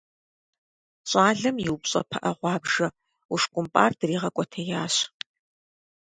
Щӏалэм 1.09 1.57
и 1.65 1.67
упщӀэ 1.75 2.01
пыӀэ 2.09 2.31
гъуабжэ 2.39 2.87
ушкӀумпӀар 3.33 3.91
дригъэкӀуэтеящ. 3.99 4.95